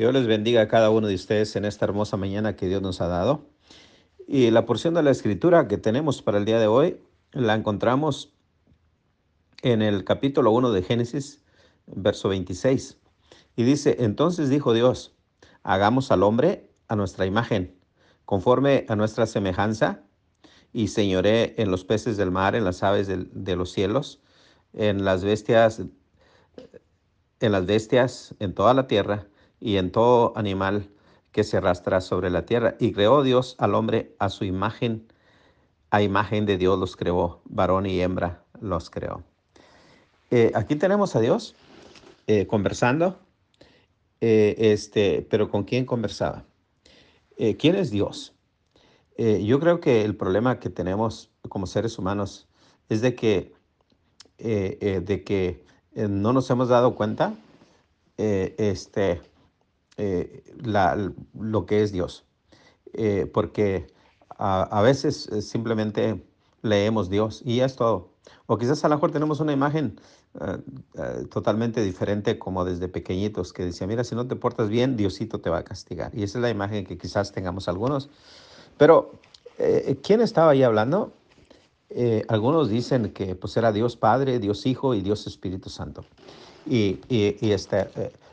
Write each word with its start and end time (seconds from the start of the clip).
Que 0.00 0.04
Dios 0.04 0.14
les 0.14 0.26
bendiga 0.26 0.62
a 0.62 0.66
cada 0.66 0.88
uno 0.88 1.08
de 1.08 1.14
ustedes 1.14 1.56
en 1.56 1.66
esta 1.66 1.84
hermosa 1.84 2.16
mañana 2.16 2.56
que 2.56 2.68
Dios 2.68 2.80
nos 2.80 3.02
ha 3.02 3.06
dado. 3.06 3.44
Y 4.26 4.50
la 4.50 4.64
porción 4.64 4.94
de 4.94 5.02
la 5.02 5.10
escritura 5.10 5.68
que 5.68 5.76
tenemos 5.76 6.22
para 6.22 6.38
el 6.38 6.46
día 6.46 6.58
de 6.58 6.68
hoy 6.68 7.02
la 7.32 7.52
encontramos 7.52 8.32
en 9.60 9.82
el 9.82 10.04
capítulo 10.04 10.52
1 10.52 10.72
de 10.72 10.82
Génesis, 10.82 11.42
verso 11.84 12.30
26. 12.30 12.96
Y 13.56 13.62
dice, 13.64 13.98
entonces 14.00 14.48
dijo 14.48 14.72
Dios, 14.72 15.14
hagamos 15.64 16.10
al 16.10 16.22
hombre 16.22 16.70
a 16.88 16.96
nuestra 16.96 17.26
imagen, 17.26 17.78
conforme 18.24 18.86
a 18.88 18.96
nuestra 18.96 19.26
semejanza, 19.26 20.00
y 20.72 20.88
señoré 20.88 21.60
en 21.60 21.70
los 21.70 21.84
peces 21.84 22.16
del 22.16 22.30
mar, 22.30 22.54
en 22.54 22.64
las 22.64 22.82
aves 22.82 23.06
de, 23.06 23.26
de 23.30 23.54
los 23.54 23.70
cielos, 23.70 24.22
en 24.72 25.04
las 25.04 25.24
bestias, 25.24 25.82
en 27.40 27.52
las 27.52 27.66
bestias, 27.66 28.34
en 28.38 28.54
toda 28.54 28.72
la 28.72 28.86
tierra, 28.86 29.26
y 29.60 29.76
en 29.76 29.92
todo 29.92 30.32
animal 30.36 30.88
que 31.32 31.44
se 31.44 31.58
arrastra 31.58 32.00
sobre 32.00 32.30
la 32.30 32.44
tierra. 32.44 32.76
Y 32.78 32.92
creó 32.92 33.22
Dios 33.22 33.54
al 33.58 33.74
hombre 33.74 34.14
a 34.18 34.28
su 34.30 34.44
imagen, 34.44 35.06
a 35.90 36.02
imagen 36.02 36.46
de 36.46 36.58
Dios 36.58 36.78
los 36.78 36.96
creó, 36.96 37.40
varón 37.44 37.86
y 37.86 38.00
hembra 38.00 38.42
los 38.60 38.90
creó. 38.90 39.22
Eh, 40.30 40.52
aquí 40.54 40.76
tenemos 40.76 41.16
a 41.16 41.20
Dios 41.20 41.54
eh, 42.26 42.46
conversando, 42.46 43.18
eh, 44.20 44.54
este, 44.58 45.26
pero 45.28 45.50
¿con 45.50 45.64
quién 45.64 45.84
conversaba? 45.84 46.44
¿Quién 47.58 47.74
es 47.76 47.90
Dios? 47.90 48.34
yo 49.16 49.60
creo 49.60 49.80
que 49.80 50.02
el 50.04 50.14
problema 50.14 50.60
que 50.60 50.68
tenemos 50.68 51.30
como 51.48 51.66
seres 51.66 51.98
humanos 51.98 52.48
es 52.90 53.00
de 53.00 53.14
que, 53.14 53.54
de 54.38 55.22
que 55.24 55.64
no 55.94 56.34
nos 56.34 56.50
hemos 56.50 56.68
dado 56.68 56.94
cuenta 56.94 57.34
este, 58.18 59.22
eh, 60.02 60.42
lo 61.38 61.66
que 61.66 61.82
es 61.82 61.92
Dios. 61.92 62.24
Eh, 62.94 63.30
porque 63.32 63.86
a, 64.30 64.80
veces 64.80 65.28
eh, 65.28 65.42
simplemente 65.42 66.24
leemos 66.62 67.10
Dios 67.10 67.42
y 67.44 67.60
es 67.60 67.76
todo. 67.76 68.14
O 68.46 68.56
quizás 68.56 68.82
a 68.82 68.88
lo 68.88 68.94
mejor 68.94 69.12
tenemos 69.12 69.40
una 69.40 69.52
imagen 69.52 70.00
totalmente 71.30 71.82
diferente 71.82 72.38
como 72.38 72.64
desde 72.64 72.86
pequeñitos 72.86 73.52
que 73.52 73.64
decía, 73.64 73.88
mira, 73.88 74.04
si 74.04 74.14
no 74.14 74.28
te 74.28 74.36
portas 74.36 74.68
bien, 74.68 74.96
Diosito 74.96 75.40
te 75.40 75.50
va 75.50 75.58
a 75.58 75.64
castigar. 75.64 76.14
Y 76.14 76.22
esa 76.22 76.38
es 76.38 76.42
la 76.42 76.50
imagen 76.50 76.86
que 76.86 76.96
quizás 76.96 77.32
tengamos 77.32 77.68
algunos. 77.68 78.10
Pero, 78.78 79.18
¿quién 80.02 80.20
estaba 80.20 80.52
ahí 80.52 80.62
hablando? 80.62 81.12
algunos 82.28 82.68
dicen 82.68 83.12
que 83.12 83.34
pues 83.34 83.56
era 83.56 83.72
Dios 83.72 83.96
Padre, 83.96 84.38
Dios 84.38 84.66
Hijo 84.66 84.94
y 84.94 85.00
Dios 85.00 85.26
Espíritu 85.26 85.68
Santo. 85.68 86.04
Y, 86.64 87.00
este, 87.40 87.88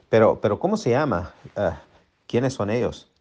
pero, 0.10 0.40
pero 0.42 0.60
¿cómo 0.60 0.78
se 0.78 0.92
llama? 0.92 1.34
Ah, 1.56 1.82
¿Quiénes 2.28 2.54
son 2.54 2.70
ellos? 2.70 3.12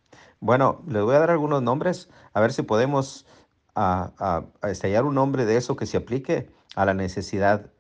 Bueno, 0.41 0.83
les 0.89 1.03
voy 1.03 1.15
a 1.15 1.21
dar 1.21 1.31
algunos 1.31 1.63
nombres, 1.63 2.09
a 2.33 2.41
ver 2.41 2.53
si 2.53 2.63
podemos 2.63 3.27
ah, 3.75 4.13
ah, 4.19 4.45
estallar 4.69 5.05
un 5.05 5.15
nombre 5.15 5.45
de 5.45 5.57
eso 5.57 5.77
que 5.77 5.87
se 5.87 5.97
aplique 5.97 6.51
a 6.75 6.85
la 6.85 6.95
necesidad 6.95 7.71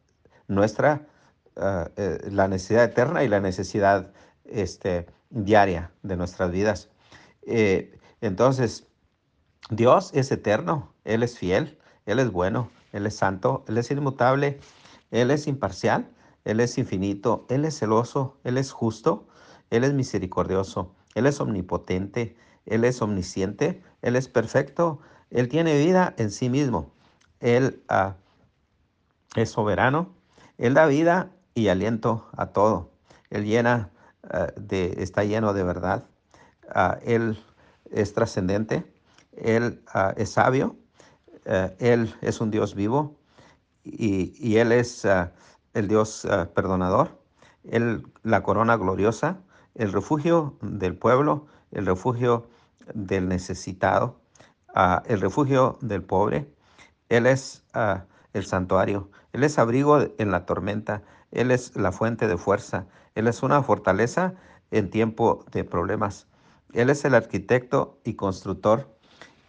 nuestra, 0.48 1.06
eh, 1.56 2.28
la 2.30 2.48
necesidad 2.48 2.84
eterna 2.84 3.24
y 3.24 3.28
la 3.28 3.40
necesidad 3.40 4.12
este, 4.44 5.06
diaria 5.30 5.90
de 6.02 6.16
nuestras 6.16 6.50
vidas. 6.50 6.88
Eh, 7.42 7.98
entonces, 8.20 8.86
Dios 9.70 10.10
es 10.14 10.30
eterno, 10.30 10.92
Él 11.04 11.22
es 11.22 11.38
fiel, 11.38 11.78
Él 12.06 12.18
es 12.18 12.30
bueno, 12.30 12.70
Él 12.92 13.06
es 13.06 13.16
santo, 13.16 13.64
Él 13.68 13.78
es 13.78 13.90
inmutable, 13.90 14.60
Él 15.10 15.30
es 15.30 15.46
imparcial 15.46 16.08
él 16.46 16.60
es 16.60 16.78
infinito, 16.78 17.44
Él 17.48 17.64
es 17.64 17.76
celoso, 17.76 18.38
Él 18.44 18.56
es 18.56 18.70
justo, 18.70 19.26
Él 19.70 19.82
es 19.82 19.92
misericordioso, 19.92 20.94
Él 21.16 21.26
es 21.26 21.40
omnipotente, 21.40 22.36
Él 22.66 22.84
es 22.84 23.02
omnisciente, 23.02 23.82
Él 24.00 24.14
es 24.14 24.28
perfecto, 24.28 25.00
Él 25.30 25.48
tiene 25.48 25.76
vida 25.76 26.14
en 26.18 26.30
sí 26.30 26.48
mismo, 26.48 26.92
Él 27.40 27.82
uh, 27.90 28.12
es 29.34 29.50
soberano, 29.50 30.14
Él 30.56 30.74
da 30.74 30.86
vida 30.86 31.32
y 31.52 31.66
aliento 31.66 32.28
a 32.36 32.46
todo, 32.46 32.92
Él 33.28 33.44
llena, 33.44 33.90
de, 34.56 34.94
está 34.98 35.24
lleno 35.24 35.52
de 35.52 35.64
verdad, 35.64 36.04
uh, 36.68 36.94
Él 37.02 37.42
es 37.90 38.12
trascendente, 38.12 38.84
Él 39.32 39.82
es 40.16 40.30
sabio, 40.30 40.76
Él 41.44 42.14
es 42.20 42.40
un 42.40 42.52
Dios 42.52 42.76
vivo 42.76 43.18
y, 43.82 44.32
y 44.38 44.58
Él 44.58 44.70
es 44.70 45.04
el 45.76 45.88
Dios 45.88 46.24
eh, 46.24 46.46
perdonador, 46.54 47.20
el, 47.70 48.06
la 48.22 48.42
corona 48.42 48.76
gloriosa, 48.76 49.40
el 49.74 49.92
refugio 49.92 50.56
del 50.62 50.96
pueblo, 50.96 51.46
el 51.70 51.84
refugio 51.84 52.48
del 52.94 53.28
necesitado, 53.28 54.18
ah, 54.74 55.02
el 55.06 55.20
refugio 55.20 55.76
del 55.82 56.02
pobre. 56.02 56.50
Él 57.10 57.26
es 57.26 57.62
ah, 57.74 58.04
el 58.32 58.46
santuario, 58.46 59.10
Él 59.34 59.44
es 59.44 59.58
abrigo 59.58 60.00
en 60.16 60.30
la 60.30 60.46
tormenta, 60.46 61.02
Él 61.30 61.50
es 61.50 61.76
la 61.76 61.92
fuente 61.92 62.26
de 62.26 62.38
fuerza, 62.38 62.86
Él 63.14 63.28
es 63.28 63.42
una 63.42 63.62
fortaleza 63.62 64.32
en 64.70 64.88
tiempo 64.88 65.44
de 65.52 65.62
problemas. 65.64 66.26
Él 66.72 66.88
es 66.88 67.04
el 67.04 67.14
arquitecto 67.14 67.98
y 68.02 68.14
constructor, 68.14 68.88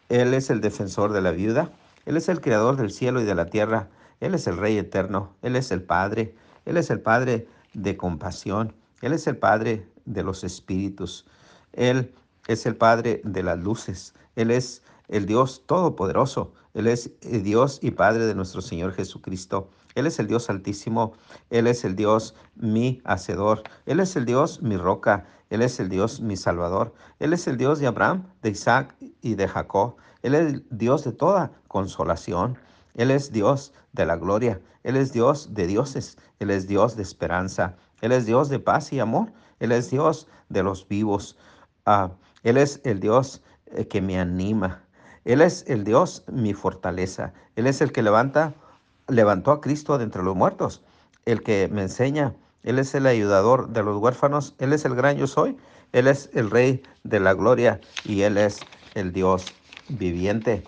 Él 0.10 0.34
es 0.34 0.50
el 0.50 0.60
defensor 0.60 1.14
de 1.14 1.22
la 1.22 1.32
viuda, 1.32 1.72
Él 2.06 2.18
es 2.18 2.28
el 2.28 2.42
creador 2.42 2.76
del 2.76 2.92
cielo 2.92 3.22
y 3.22 3.24
de 3.24 3.36
la 3.36 3.46
tierra, 3.46 3.88
él 4.20 4.34
es 4.34 4.48
el 4.48 4.58
Rey 4.58 4.78
eterno, 4.78 5.34
Él 5.42 5.56
es 5.56 5.72
el 5.72 5.84
Padre, 5.84 6.34
Él 6.66 6.78
es 6.78 6.90
el 6.90 7.00
Padre 7.00 7.48
de 7.74 7.98
compasión, 7.98 8.74
Él 9.02 9.14
es 9.14 9.28
el 9.28 9.38
Padre 9.38 9.88
de 10.06 10.24
los 10.24 10.44
espíritus, 10.44 11.26
Él 11.74 12.14
es 12.48 12.66
el 12.66 12.76
Padre 12.76 13.22
de 13.24 13.44
las 13.44 13.60
luces, 13.60 14.16
Él 14.36 14.50
es 14.50 14.82
el 15.08 15.28
Dios 15.28 15.64
todopoderoso, 15.68 16.52
Él 16.74 16.88
es 16.88 17.12
el 17.22 17.44
Dios 17.44 17.80
y 17.82 17.92
Padre 17.92 18.26
de 18.26 18.34
nuestro 18.34 18.62
Señor 18.62 18.94
Jesucristo. 18.94 19.70
Él 19.94 20.08
es 20.08 20.20
el 20.20 20.28
Dios 20.28 20.50
altísimo, 20.50 21.14
Él 21.50 21.68
es 21.68 21.84
el 21.86 21.96
Dios 21.96 22.36
mi 22.56 23.02
hacedor, 23.04 23.64
Él 23.86 24.00
es 24.00 24.16
el 24.16 24.26
Dios 24.26 24.62
mi 24.62 24.78
roca, 24.78 25.26
Él 25.50 25.62
es 25.62 25.80
el 25.80 25.90
Dios 25.90 26.22
mi 26.22 26.38
salvador, 26.38 26.94
Él 27.20 27.34
es 27.34 27.48
el 27.48 27.58
Dios 27.58 27.80
de 27.80 27.88
Abraham, 27.88 28.28
de 28.42 28.50
Isaac 28.50 28.96
y 29.22 29.36
de 29.36 29.48
Jacob, 29.48 29.96
Él 30.24 30.34
es 30.34 30.54
el 30.54 30.66
Dios 30.72 31.04
de 31.04 31.12
toda 31.12 31.52
consolación. 31.68 32.58
Él 32.98 33.12
es 33.12 33.32
Dios 33.32 33.74
de 33.94 34.06
la 34.06 34.18
gloria, 34.18 34.60
Él 34.84 34.98
es 34.98 35.14
Dios 35.14 35.54
de 35.54 35.68
dioses, 35.68 36.18
Él 36.40 36.50
es 36.50 36.68
Dios 36.68 36.98
de 36.98 37.04
esperanza, 37.04 37.76
Él 38.02 38.12
es 38.12 38.26
Dios 38.26 38.50
de 38.50 38.60
paz 38.60 38.92
y 38.92 39.00
amor, 39.00 39.32
Él 39.60 39.72
es 39.72 39.90
Dios 39.92 40.28
de 40.50 40.64
los 40.64 40.88
vivos, 40.88 41.38
ah, 41.86 42.12
Él 42.44 42.58
es 42.58 42.82
el 42.84 43.00
Dios 43.00 43.44
eh, 43.68 43.88
que 43.88 44.02
me 44.02 44.20
anima, 44.20 44.82
Él 45.26 45.42
es 45.42 45.64
el 45.68 45.84
Dios 45.84 46.24
mi 46.28 46.54
fortaleza, 46.54 47.34
Él 47.56 47.68
es 47.68 47.82
el 47.82 47.92
que 47.92 48.02
levanta, 48.02 48.56
levantó 49.08 49.52
a 49.52 49.62
Cristo 49.62 49.98
de 50.00 50.04
entre 50.04 50.24
los 50.24 50.36
muertos, 50.36 50.82
el 51.26 51.44
que 51.44 51.70
me 51.72 51.84
enseña, 51.84 52.34
Él 52.64 52.80
es 52.80 52.96
el 52.96 53.06
ayudador 53.06 53.70
de 53.70 53.84
los 53.84 54.02
huérfanos, 54.02 54.56
Él 54.58 54.74
es 54.74 54.86
el 54.86 54.96
gran 54.96 55.18
yo 55.18 55.28
soy, 55.28 55.56
Él 55.92 56.08
es 56.08 56.32
el 56.34 56.50
Rey 56.50 56.82
de 57.04 57.20
la 57.20 57.36
gloria 57.36 57.80
y 58.06 58.24
Él 58.24 58.38
es 58.38 58.60
el 58.96 59.14
Dios 59.14 59.46
viviente. 59.88 60.64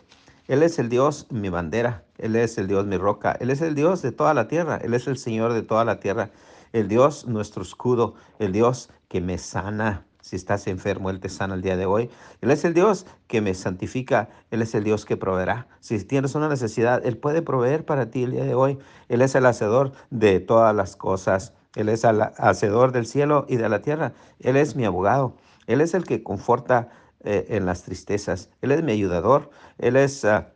Él 0.49 0.63
es 0.63 0.79
el 0.79 0.89
Dios, 0.89 1.27
mi 1.29 1.49
bandera. 1.49 2.05
Él 2.17 2.35
es 2.35 2.57
el 2.57 2.67
Dios, 2.67 2.87
mi 2.87 2.97
roca. 2.97 3.37
Él 3.39 3.51
es 3.51 3.61
el 3.61 3.75
Dios 3.75 4.01
de 4.01 4.11
toda 4.11 4.33
la 4.33 4.47
tierra. 4.47 4.77
Él 4.77 4.95
es 4.95 5.05
el 5.05 5.19
Señor 5.19 5.53
de 5.53 5.61
toda 5.61 5.85
la 5.85 5.99
tierra. 5.99 6.31
El 6.73 6.87
Dios, 6.87 7.27
nuestro 7.27 7.61
escudo. 7.61 8.15
El 8.39 8.51
Dios 8.51 8.89
que 9.09 9.21
me 9.21 9.37
sana. 9.37 10.07
Si 10.21 10.35
estás 10.35 10.65
enfermo, 10.65 11.11
Él 11.11 11.19
te 11.19 11.29
sana 11.29 11.53
el 11.53 11.61
día 11.61 11.77
de 11.77 11.85
hoy. 11.85 12.09
Él 12.41 12.49
es 12.49 12.65
el 12.65 12.73
Dios 12.73 13.05
que 13.27 13.41
me 13.41 13.53
santifica. 13.53 14.29
Él 14.49 14.63
es 14.63 14.73
el 14.73 14.83
Dios 14.83 15.05
que 15.05 15.17
proveerá. 15.17 15.67
Si 15.81 16.03
tienes 16.03 16.33
una 16.33 16.49
necesidad, 16.49 17.05
Él 17.05 17.15
puede 17.15 17.43
proveer 17.43 17.85
para 17.85 18.09
ti 18.09 18.23
el 18.23 18.31
día 18.31 18.43
de 18.43 18.55
hoy. 18.55 18.79
Él 19.07 19.21
es 19.21 19.35
el 19.35 19.45
hacedor 19.45 19.91
de 20.09 20.39
todas 20.39 20.75
las 20.75 20.95
cosas. 20.95 21.53
Él 21.75 21.89
es 21.89 22.03
el 22.03 22.23
hacedor 22.23 22.91
del 22.91 23.05
cielo 23.05 23.45
y 23.47 23.57
de 23.57 23.69
la 23.69 23.83
tierra. 23.83 24.13
Él 24.39 24.57
es 24.57 24.75
mi 24.75 24.83
abogado. 24.83 25.35
Él 25.67 25.79
es 25.79 25.93
el 25.93 26.05
que 26.05 26.23
conforta 26.23 26.89
eh, 27.25 27.47
en 27.49 27.65
las 27.65 27.83
tristezas. 27.83 28.49
Él 28.61 28.71
es 28.71 28.81
mi 28.81 28.93
ayudador, 28.93 29.49
Él 29.77 29.97
es 29.97 30.23
ah, 30.23 30.53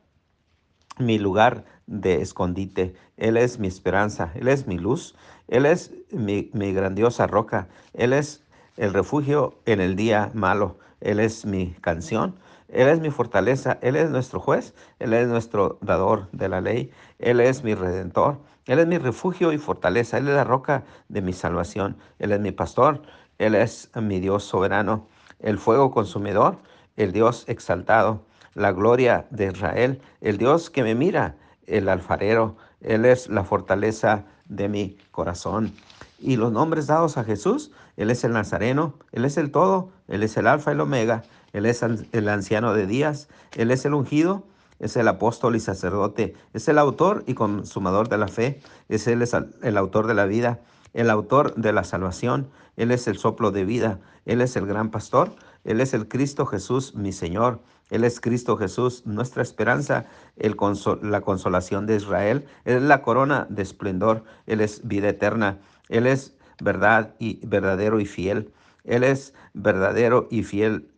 mi 0.98 1.20
lugar 1.20 1.66
de 1.88 2.22
escondite, 2.22 2.94
Él 3.18 3.36
es 3.36 3.60
mi 3.60 3.68
esperanza, 3.68 4.32
Él 4.36 4.48
es 4.48 4.66
mi 4.66 4.78
luz, 4.78 5.14
Él 5.50 5.66
es 5.66 5.92
mi, 6.12 6.50
mi 6.54 6.72
grandiosa 6.72 7.28
roca, 7.28 7.68
Él 7.94 8.14
es 8.14 8.44
el 8.78 8.94
refugio 8.94 9.60
en 9.66 9.82
el 9.82 9.98
día 9.98 10.32
malo, 10.34 10.78
Él 11.02 11.20
es 11.20 11.46
mi 11.46 11.74
canción, 11.82 12.36
Él 12.70 12.88
es 12.88 13.02
mi 13.02 13.10
fortaleza, 13.12 13.78
Él 13.82 13.98
es 13.98 14.10
nuestro 14.10 14.40
juez, 14.40 14.74
Él 15.00 15.12
es 15.12 15.28
nuestro 15.28 15.80
dador 15.82 16.30
de 16.32 16.48
la 16.48 16.62
ley, 16.62 16.92
Él 17.20 17.42
es 17.42 17.66
mi 17.66 17.76
redentor, 17.76 18.40
Él 18.68 18.80
es 18.80 18.88
mi 18.88 18.98
refugio 18.98 19.52
y 19.52 19.58
fortaleza, 19.58 20.18
Él 20.18 20.30
es 20.30 20.36
la 20.36 20.46
roca 20.46 20.86
de 21.10 21.22
mi 21.22 21.34
salvación, 21.34 21.98
Él 22.20 22.32
es 22.32 22.40
mi 22.40 22.54
pastor, 22.54 23.02
Él 23.38 23.54
es 23.54 23.92
mi 23.96 24.22
Dios 24.22 24.46
soberano 24.46 25.08
el 25.44 25.60
fuego 25.60 25.92
consumidor, 25.92 26.58
el 26.98 27.12
Dios 27.12 27.44
exaltado, 27.48 28.26
la 28.56 28.72
gloria 28.72 29.28
de 29.30 29.48
Israel, 29.48 30.02
el 30.22 30.38
Dios 30.38 30.70
que 30.70 30.84
me 30.84 30.96
mira, 30.96 31.36
el 31.68 31.90
alfarero, 31.90 32.58
Él 32.82 33.06
es 33.06 33.30
la 33.30 33.44
fortaleza 33.44 34.26
de 34.46 34.70
mi 34.70 34.98
corazón. 35.12 35.74
Y 36.20 36.38
los 36.38 36.52
nombres 36.52 36.88
dados 36.88 37.18
a 37.18 37.24
Jesús, 37.24 37.72
Él 37.98 38.10
es 38.10 38.24
el 38.24 38.34
Nazareno, 38.34 38.96
Él 39.12 39.26
es 39.26 39.38
el 39.38 39.52
todo, 39.52 39.90
Él 40.08 40.24
es 40.24 40.38
el 40.38 40.48
Alfa 40.48 40.72
y 40.72 40.76
el 40.76 40.82
Omega, 40.82 41.24
Él 41.52 41.66
es 41.66 41.84
el 41.84 42.30
anciano 42.30 42.74
de 42.74 42.88
días, 42.88 43.28
Él 43.56 43.72
es 43.72 43.86
el 43.86 43.94
ungido, 43.94 44.44
es 44.80 44.96
el 44.98 45.08
apóstol 45.08 45.56
y 45.56 45.60
sacerdote, 45.60 46.36
es 46.54 46.68
el 46.68 46.78
autor 46.78 47.24
y 47.28 47.34
consumador 47.34 48.10
de 48.10 48.18
la 48.18 48.28
fe, 48.28 48.62
es 48.90 49.08
Él 49.08 49.22
es 49.22 49.34
el 49.34 49.78
autor 49.78 50.08
de 50.08 50.14
la 50.14 50.26
vida, 50.26 50.60
el 50.94 51.10
autor 51.10 51.56
de 51.56 51.74
la 51.74 51.84
salvación, 51.84 52.50
Él 52.78 52.92
es 52.92 53.08
el 53.08 53.18
soplo 53.18 53.52
de 53.52 53.66
vida, 53.66 54.00
Él 54.26 54.42
es 54.42 54.56
el 54.56 54.66
gran 54.66 54.92
pastor, 54.92 55.36
Él 55.64 55.82
es 55.82 55.94
el 55.94 56.08
Cristo 56.08 56.46
Jesús, 56.46 56.96
mi 56.96 57.12
Señor. 57.12 57.60
Él 57.90 58.04
es 58.04 58.20
Cristo 58.20 58.58
Jesús, 58.58 59.06
nuestra 59.06 59.44
esperanza, 59.44 60.06
el 60.38 60.56
la 61.02 61.22
consolación 61.22 61.86
de 61.86 61.98
Israel. 61.98 62.46
Él 62.66 62.78
es 62.78 62.84
la 62.84 63.04
corona 63.04 63.46
de 63.50 63.62
esplendor. 63.62 64.24
Él 64.48 64.62
es 64.62 64.88
vida 64.88 65.10
eterna. 65.10 65.60
Él 65.90 66.08
es 66.08 66.36
verdad 66.60 67.14
y 67.20 67.46
verdadero 67.46 68.00
y 68.00 68.06
fiel. 68.06 68.52
Él 68.84 69.04
es 69.04 69.36
verdadero 69.54 70.28
y 70.32 70.42
fiel 70.44 70.90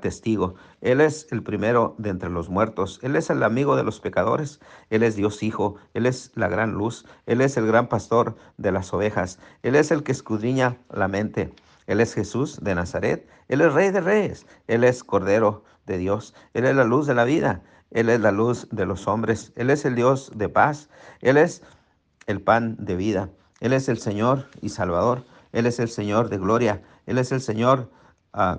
testigo. 0.00 0.54
Él 0.80 1.00
es 1.00 1.26
el 1.30 1.42
primero 1.42 1.94
de 1.98 2.10
entre 2.10 2.30
los 2.30 2.48
muertos. 2.48 2.98
Él 3.02 3.16
es 3.16 3.30
el 3.30 3.42
amigo 3.42 3.76
de 3.76 3.84
los 3.84 4.00
pecadores. 4.00 4.60
Él 4.90 5.02
es 5.02 5.16
Dios 5.16 5.42
Hijo. 5.42 5.76
Él 5.94 6.06
es 6.06 6.30
la 6.34 6.48
gran 6.48 6.72
luz. 6.72 7.06
Él 7.26 7.40
es 7.40 7.56
el 7.56 7.66
gran 7.66 7.88
pastor 7.88 8.36
de 8.58 8.72
las 8.72 8.92
ovejas. 8.92 9.38
Él 9.62 9.74
es 9.74 9.90
el 9.90 10.02
que 10.02 10.12
escudriña 10.12 10.76
la 10.90 11.08
mente. 11.08 11.52
Él 11.86 12.00
es 12.00 12.14
Jesús 12.14 12.58
de 12.62 12.74
Nazaret. 12.74 13.28
Él 13.48 13.60
es 13.60 13.72
Rey 13.72 13.90
de 13.90 14.00
Reyes. 14.00 14.46
Él 14.68 14.84
es 14.84 15.02
Cordero 15.02 15.64
de 15.86 15.98
Dios. 15.98 16.34
Él 16.54 16.64
es 16.64 16.76
la 16.76 16.84
luz 16.84 17.06
de 17.06 17.14
la 17.14 17.24
vida. 17.24 17.62
Él 17.90 18.08
es 18.08 18.20
la 18.20 18.32
luz 18.32 18.68
de 18.70 18.86
los 18.86 19.06
hombres. 19.08 19.52
Él 19.56 19.70
es 19.70 19.84
el 19.84 19.94
Dios 19.94 20.32
de 20.34 20.48
paz. 20.48 20.88
Él 21.20 21.36
es 21.36 21.62
el 22.26 22.40
pan 22.40 22.76
de 22.78 22.96
vida. 22.96 23.30
Él 23.60 23.72
es 23.72 23.88
el 23.88 23.98
Señor 23.98 24.48
y 24.60 24.70
Salvador. 24.70 25.24
Él 25.52 25.66
es 25.66 25.78
el 25.78 25.88
Señor 25.88 26.28
de 26.28 26.38
gloria. 26.38 26.82
Él 27.06 27.18
es 27.18 27.32
el 27.32 27.40
Señor 27.40 27.90
uh, 28.34 28.58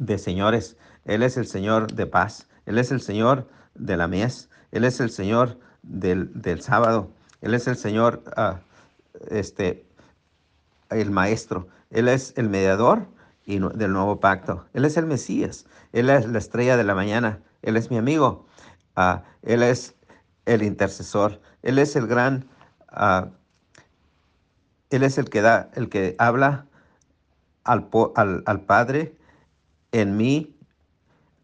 de 0.00 0.18
señores. 0.18 0.76
Él 1.04 1.22
es 1.22 1.36
el 1.36 1.46
Señor 1.46 1.92
de 1.92 2.06
paz. 2.06 2.48
Él 2.66 2.78
es 2.78 2.90
el 2.90 3.00
Señor 3.00 3.46
de 3.74 3.96
la 3.96 4.08
mies. 4.08 4.48
Él 4.72 4.84
es 4.84 4.98
el 4.98 5.10
Señor 5.10 5.58
del, 5.82 6.62
sábado. 6.62 7.12
Él 7.40 7.54
es 7.54 7.68
el 7.68 7.76
Señor, 7.76 8.24
uh, 8.36 8.56
este, 9.28 9.86
el 10.90 11.10
Maestro. 11.10 11.68
Él 11.90 12.08
es 12.08 12.32
el 12.36 12.48
mediador 12.48 13.06
y 13.44 13.58
del 13.58 13.92
nuevo 13.92 14.20
pacto. 14.20 14.66
Él 14.72 14.84
es 14.84 14.96
el 14.96 15.06
Mesías. 15.06 15.66
Él 15.92 16.10
es 16.10 16.26
la 16.26 16.38
estrella 16.38 16.76
de 16.76 16.84
la 16.84 16.94
mañana. 16.94 17.40
Él 17.62 17.76
es 17.76 17.90
mi 17.90 17.98
amigo. 17.98 18.46
Uh, 18.96 19.20
él 19.42 19.62
es 19.62 19.94
el 20.46 20.62
intercesor. 20.62 21.40
Él 21.62 21.78
es 21.78 21.94
el 21.94 22.06
gran. 22.06 22.48
Uh, 22.92 23.30
él 24.88 25.02
es 25.02 25.18
el 25.18 25.28
que 25.28 25.42
da, 25.42 25.70
el 25.74 25.88
que 25.88 26.16
habla 26.18 26.66
al, 27.64 27.88
al, 28.16 28.42
al 28.46 28.60
Padre 28.62 29.19
en 29.92 30.16
mí, 30.16 30.56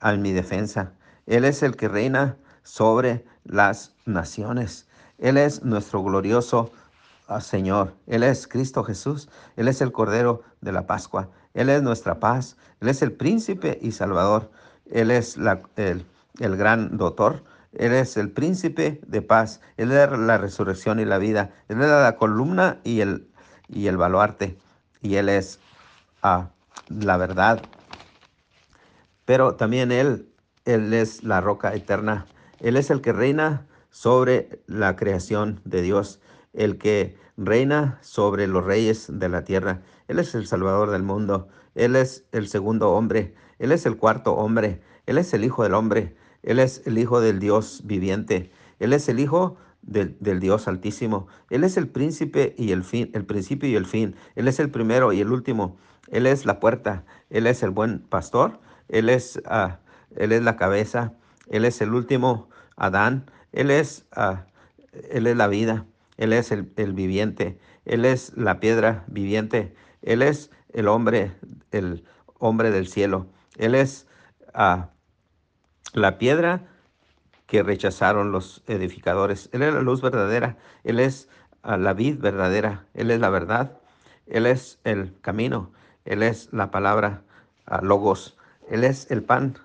en 0.03 0.23
mi 0.23 0.33
defensa. 0.33 0.93
Él 1.27 1.45
es 1.45 1.63
el 1.63 1.77
que 1.77 1.89
reina 1.89 2.37
sobre 2.63 3.25
las 3.45 3.93
naciones. 4.05 4.87
Él 5.19 5.37
es 5.37 5.63
nuestro 5.63 6.03
glorioso 6.03 6.71
ah, 7.29 7.41
Señor. 7.41 7.95
Él 8.07 8.23
es 8.23 8.47
Cristo 8.47 8.85
Jesús. 8.85 9.29
Él 9.57 9.69
es 9.69 9.81
el 9.81 9.93
Cordero 9.93 10.43
de 10.61 10.73
la 10.73 10.87
Pascua. 10.87 11.29
Él 11.55 11.69
es 11.69 11.83
nuestra 11.83 12.21
paz. 12.21 12.57
Él 12.81 12.89
es 12.89 13.03
el 13.03 13.13
príncipe 13.13 13.79
y 13.81 13.93
salvador. 13.93 14.51
Él 14.91 15.11
es 15.11 15.37
el, 15.77 16.05
el 16.39 16.57
gran 16.57 16.97
doctor. 16.97 17.43
Él 17.73 17.93
es 17.93 18.17
el 18.17 18.31
príncipe 18.31 19.01
de 19.07 19.23
paz. 19.23 19.61
Él 19.77 19.93
es 19.93 20.11
la 20.11 20.39
resurrección 20.39 21.01
y 21.01 21.05
la 21.05 21.19
vida. 21.19 21.51
Él 21.69 21.81
es 21.81 21.89
la 21.89 22.17
columna 22.17 22.79
y 22.85 23.01
el, 23.01 23.27
y 23.69 23.87
el 23.89 23.97
baluarte. 23.97 24.57
Y 25.03 25.17
Él 25.17 25.29
es 25.29 25.59
ah, 26.23 26.49
la 26.89 27.17
verdad 27.17 27.63
pero 29.27 29.57
también 29.57 29.93
Él, 29.93 30.31
Él 30.65 30.95
es 30.95 31.23
la 31.23 31.43
roca 31.43 31.75
eterna. 31.75 32.27
Él 32.61 32.79
es 32.79 32.91
el 32.91 33.03
que 33.03 33.13
reina 33.13 33.67
sobre 33.91 34.63
la 34.67 34.97
creación 34.97 35.61
de 35.65 35.83
Dios, 35.83 36.21
el 36.55 36.79
que 36.79 37.19
reina 37.37 37.99
sobre 38.01 38.47
los 38.47 38.65
reyes 38.65 39.07
de 39.11 39.29
la 39.29 39.45
tierra. 39.45 39.83
Él 40.09 40.19
es 40.19 40.35
el 40.35 40.47
Salvador 40.47 40.91
del 40.91 41.03
mundo. 41.03 41.49
Él 41.75 41.97
es 41.97 42.25
el 42.33 42.49
segundo 42.49 42.93
hombre. 42.93 43.35
Él 43.59 43.73
es 43.73 43.85
el 43.85 43.97
cuarto 43.97 44.35
hombre. 44.35 44.81
Él 45.07 45.19
es 45.19 45.35
el 45.35 45.45
Hijo 45.45 45.63
del 45.63 45.75
hombre. 45.75 46.17
Él 46.43 46.59
es 46.59 46.83
el 46.87 46.97
Hijo 46.99 47.21
del 47.21 47.41
Dios 47.41 47.83
viviente. 47.85 48.51
Él 48.79 48.93
es 48.93 49.09
el 49.09 49.21
Hijo 49.21 49.57
del, 49.83 50.17
del, 50.21 50.41
Dios 50.41 50.69
Altísimo. 50.69 51.27
Él 51.51 51.65
es 51.65 51.77
el 51.77 51.89
príncipe 51.89 52.55
y 52.57 52.73
el 52.73 52.85
fin, 52.85 53.11
el 53.13 53.27
principio 53.27 53.69
y 53.69 53.75
el 53.75 53.87
fin. 53.87 54.15
Él 54.37 54.49
es 54.49 54.61
el 54.61 54.71
primero 54.71 55.13
y 55.13 55.21
el 55.21 55.33
último. 55.33 55.77
Él 56.09 56.27
es 56.27 56.47
la 56.47 56.61
puerta. 56.61 57.05
Él 57.31 57.47
es 57.47 57.63
el 57.63 57.71
buen 57.71 58.01
pastor. 58.01 58.61
Él 58.89 59.09
es, 59.09 59.41
ah, 59.47 59.79
él 60.17 60.33
es 60.33 60.43
la 60.43 60.57
cabeza, 60.57 61.13
Él 61.49 61.65
es 61.65 61.81
el 61.81 61.95
último 61.95 62.49
Adán, 62.77 63.31
Él 63.53 63.71
es, 63.71 64.07
uh, 64.17 64.37
él 65.11 65.27
es 65.27 65.37
la 65.37 65.49
vida, 65.49 65.87
Él 66.17 66.33
es 66.33 66.53
el, 66.53 66.65
viviente, 66.93 67.59
Él 67.85 68.05
es 68.05 68.33
la 68.37 68.61
piedra 68.61 69.05
viviente, 69.07 69.75
Él 70.03 70.23
es 70.23 70.51
el 70.73 70.89
hombre, 70.89 71.33
el 71.71 72.05
hombre 72.39 72.71
del 72.71 72.89
cielo, 72.89 73.27
Él 73.57 73.75
es 73.75 74.07
uh, 74.55 74.85
la 75.93 76.19
piedra 76.19 76.67
que 77.47 77.63
rechazaron 77.63 78.33
los 78.33 78.63
edificadores, 78.67 79.49
Él 79.53 79.63
es 79.63 79.73
la 79.73 79.81
luz 79.83 80.03
verdadera, 80.03 80.57
Él 80.85 81.01
es 81.01 81.29
la 81.63 81.93
vid 81.95 82.19
verdadera, 82.21 82.87
Él 82.95 83.11
es 83.11 83.21
la 83.21 83.31
verdad, 83.31 83.79
Él 84.27 84.47
es 84.47 84.79
el 84.85 85.19
camino, 85.21 85.73
Él 86.05 86.23
es 86.23 86.53
la 86.53 86.71
palabra 86.71 87.23
logos. 87.83 88.37
Él 88.71 88.85
es 88.85 89.11
el 89.11 89.23
pan, 89.23 89.59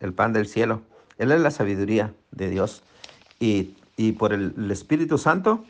el 0.00 0.12
pan 0.12 0.32
del 0.32 0.46
cielo. 0.46 0.82
Él 1.18 1.32
es 1.32 1.40
la 1.40 1.50
sabiduría 1.50 2.14
de 2.30 2.50
Dios. 2.50 2.82
Y, 3.38 3.74
por 4.18 4.32
el, 4.32 4.70
Espíritu 4.70 5.18
Santo, 5.18 5.64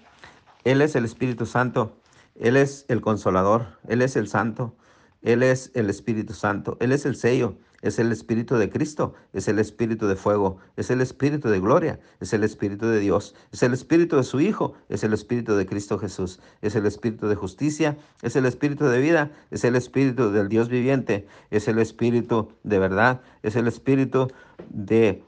Él 0.65 0.83
es 0.83 0.97
el 0.97 1.05
Espíritu 1.05 1.47
Santo. 1.47 1.97
Él 2.35 2.57
es 2.57 2.85
el 2.89 3.01
consolador. 3.01 3.79
Él 3.89 4.03
es 4.03 4.17
el 4.17 4.29
santo. 4.29 4.75
Él 5.23 5.43
es 5.43 5.71
el 5.75 5.91
Espíritu 5.91 6.35
Santo. 6.35 6.77
Él 6.81 6.93
es 6.93 7.07
el 7.07 7.17
sello 7.17 7.57
es 7.83 7.99
el 7.99 8.11
Espíritu 8.13 8.57
de 8.57 8.71
Cristo, 8.71 9.15
es 9.33 9.49
el 9.49 9.59
Espíritu 9.59 10.07
de 10.07 10.17
fuego, 10.17 10.59
es 10.77 10.91
el 10.91 11.01
Espíritu 11.01 11.49
de 11.49 11.61
gloria, 11.61 12.01
es 12.21 12.33
el 12.33 12.43
Espíritu 12.45 12.87
de 12.87 13.01
Dios, 13.01 13.35
es 13.53 13.63
el 13.63 13.73
Espíritu 13.73 14.17
de 14.17 14.25
su 14.25 14.41
Hijo, 14.41 14.75
es 14.89 15.05
el 15.05 15.13
Espíritu 15.13 15.55
de 15.55 15.67
Cristo 15.67 15.99
Jesús, 15.99 16.41
es 16.63 16.75
el 16.75 16.87
Espíritu 16.87 17.29
de 17.29 17.35
justicia, 17.35 17.97
es 18.23 18.37
el 18.37 18.47
Espíritu 18.47 18.87
de 18.87 19.01
vida, 19.01 19.31
es 19.51 19.65
el 19.65 19.77
Espíritu 19.77 20.31
del 20.31 20.49
Dios 20.49 20.69
viviente, 20.69 21.27
es 21.51 21.69
el 21.69 21.79
Espíritu 21.79 22.53
de 22.63 22.79
verdad, 22.79 23.21
es 23.43 23.57
el 23.57 23.69
Espíritu 23.69 24.29
de, 24.71 25.23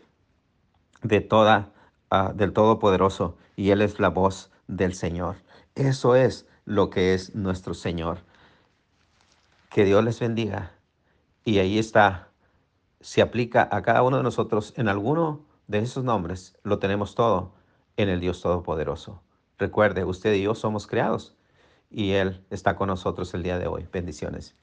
de 1.02 1.20
toda, 1.20 1.72
uh, 2.10 2.32
del 2.34 2.52
Todopoderoso, 2.52 3.36
y 3.56 3.70
Él 3.70 3.82
es 3.82 4.00
la 4.00 4.08
voz 4.08 4.50
del 4.68 4.94
Señor. 4.94 5.36
Eso 5.74 6.16
es 6.16 6.46
lo 6.64 6.90
que 6.90 7.14
es 7.14 7.34
nuestro 7.34 7.74
Señor. 7.74 8.18
Que 9.70 9.84
Dios 9.84 10.02
les 10.04 10.18
bendiga. 10.20 10.72
Y 11.44 11.58
ahí 11.58 11.78
está 11.78 12.27
se 13.00 13.22
aplica 13.22 13.68
a 13.70 13.82
cada 13.82 14.02
uno 14.02 14.16
de 14.16 14.22
nosotros 14.22 14.74
en 14.76 14.88
alguno 14.88 15.46
de 15.66 15.78
esos 15.78 16.04
nombres, 16.04 16.58
lo 16.62 16.78
tenemos 16.78 17.14
todo 17.14 17.54
en 17.96 18.08
el 18.08 18.20
Dios 18.20 18.40
Todopoderoso. 18.40 19.22
Recuerde, 19.58 20.04
usted 20.04 20.34
y 20.34 20.42
yo 20.42 20.54
somos 20.54 20.86
creados 20.86 21.36
y 21.90 22.12
Él 22.12 22.44
está 22.50 22.76
con 22.76 22.88
nosotros 22.88 23.32
el 23.34 23.42
día 23.42 23.58
de 23.58 23.66
hoy. 23.66 23.86
Bendiciones. 23.92 24.56